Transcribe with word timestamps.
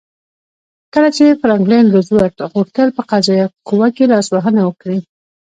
کله 0.93 1.09
چې 1.17 1.39
فرانکلین 1.41 1.85
روزولټ 1.95 2.35
غوښتل 2.53 2.87
په 2.97 3.01
قضایه 3.11 3.45
قوه 3.67 3.87
کې 3.95 4.05
لاسوهنه 4.13 4.61
وکړي. 4.65 4.99